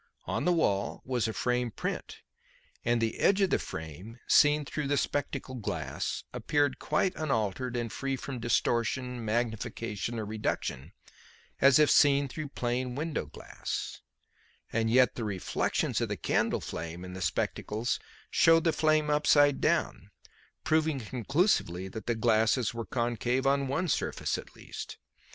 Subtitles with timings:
[0.25, 2.23] On the wall was a framed print;
[2.83, 7.93] and the edge of the frame, seen through the spectacle glass, appeared quite unaltered and
[7.93, 10.93] free from distortion, magnification or reduction,
[11.59, 14.01] as if seen through plain window glass;
[14.73, 17.99] and yet the reflections of the candle flame in the spectacles
[18.31, 20.09] showed the flame upside down,
[20.63, 24.97] proving conclusively that the glasses were concave on one surface at least.